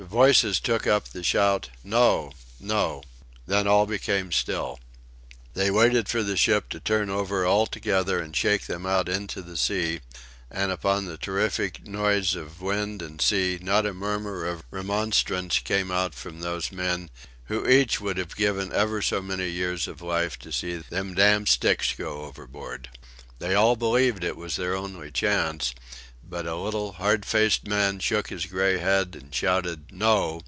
[0.07, 2.33] Voices took up the shout "No!
[2.59, 3.01] No!"
[3.47, 4.77] Then all became still.
[5.53, 9.55] They waited for the ship to turn over altogether, and shake them out into the
[9.55, 10.01] sea;
[10.49, 15.91] and upon the terrific noise of wind and sea not a murmur of remonstrance came
[15.91, 17.09] out from those men,
[17.45, 21.47] who each would have given ever so many years of life to see "them damned
[21.47, 22.89] sticks go overboard!"
[23.39, 25.73] They all believed it their only chance;
[26.23, 30.39] but a little hard faced man shook his grey head and shouted "No!"